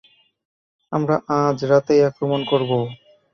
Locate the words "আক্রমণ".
2.09-2.41